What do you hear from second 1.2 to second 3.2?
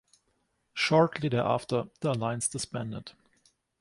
thereafter, the Alliance disbanded.